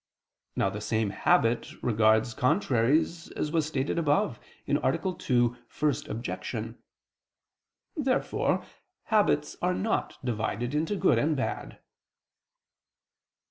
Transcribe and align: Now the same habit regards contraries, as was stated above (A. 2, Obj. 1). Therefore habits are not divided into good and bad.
Now 0.55 0.71
the 0.71 0.81
same 0.81 1.11
habit 1.11 1.71
regards 1.83 2.33
contraries, 2.33 3.29
as 3.33 3.51
was 3.51 3.67
stated 3.67 3.99
above 3.99 4.39
(A. 4.67 4.73
2, 5.13 5.57
Obj. 6.09 6.53
1). 6.55 6.77
Therefore 7.95 8.65
habits 9.03 9.57
are 9.61 9.75
not 9.75 10.17
divided 10.25 10.73
into 10.73 10.95
good 10.95 11.19
and 11.19 11.37
bad. 11.37 11.77